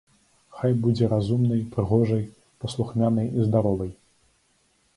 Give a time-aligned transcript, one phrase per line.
[0.59, 2.23] Хай будзе разумнай, прыгожай,
[2.63, 3.93] паслухмянай і здаровай.